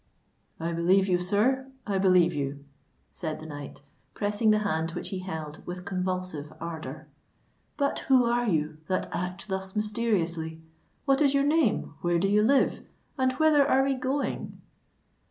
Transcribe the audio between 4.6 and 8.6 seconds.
hand which he held, with convulsive ardour. "But who are